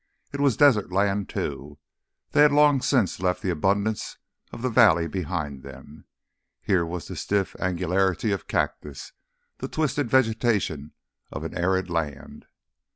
It 0.33 0.39
was 0.39 0.57
desert 0.57 0.91
land, 0.91 1.29
too. 1.29 1.77
They 2.31 2.41
had 2.41 2.51
long 2.51 2.81
since 2.81 3.19
left 3.19 3.43
the 3.43 3.51
abundance 3.51 4.17
of 4.51 4.63
the 4.63 4.69
valley 4.71 5.05
behind 5.07 5.61
them. 5.61 6.05
Here 6.59 6.83
was 6.83 7.07
the 7.07 7.15
stiff 7.15 7.55
angularity 7.59 8.31
of 8.31 8.47
cactus, 8.47 9.13
the 9.59 9.67
twisted 9.67 10.09
vegetation 10.09 10.93
of 11.31 11.43
an 11.43 11.55
arid 11.55 11.87
land. 11.91 12.47